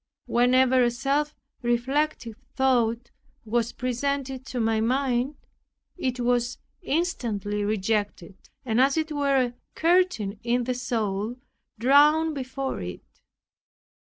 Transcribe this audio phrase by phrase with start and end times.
[0.25, 3.11] Whenever a self reflective thought
[3.45, 5.35] was presented to my mind,
[5.95, 8.35] it was instantly rejected,
[8.65, 11.35] and as it were a curtain in the soul
[11.77, 13.21] drawn before it.